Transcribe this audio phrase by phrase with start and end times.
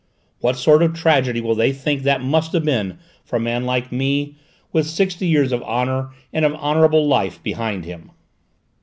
[0.39, 3.91] What sort of tragedy will they think that must have been for a man like
[3.91, 4.35] me,
[4.73, 8.09] with sixty years of honour and of honourable life behind him?"